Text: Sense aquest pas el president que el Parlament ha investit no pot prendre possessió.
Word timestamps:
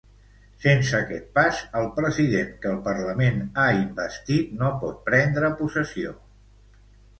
Sense 0.61 0.95
aquest 0.99 1.27
pas 1.35 1.59
el 1.81 1.85
president 1.99 2.49
que 2.63 2.71
el 2.71 2.81
Parlament 2.89 3.45
ha 3.61 3.67
investit 3.83 4.57
no 4.65 4.75
pot 4.87 4.99
prendre 5.13 5.55
possessió. 5.63 6.19